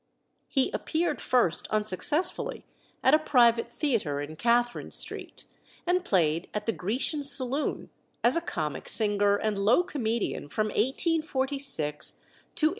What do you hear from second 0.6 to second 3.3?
appeared first, unsuccessfully, at a